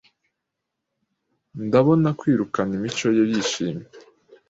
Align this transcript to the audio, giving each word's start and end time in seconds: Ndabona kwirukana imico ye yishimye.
Ndabona 1.65 2.09
kwirukana 2.19 2.71
imico 2.79 3.07
ye 3.17 3.23
yishimye. 3.31 3.85